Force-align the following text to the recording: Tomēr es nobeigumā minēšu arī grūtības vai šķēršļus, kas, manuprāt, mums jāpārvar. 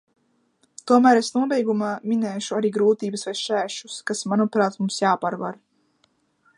Tomēr 0.91 1.17
es 1.19 1.27
nobeigumā 1.35 1.91
minēšu 2.13 2.57
arī 2.61 2.73
grūtības 2.79 3.27
vai 3.29 3.35
šķēršļus, 3.43 4.01
kas, 4.11 4.27
manuprāt, 4.33 4.83
mums 4.83 5.01
jāpārvar. 5.05 5.61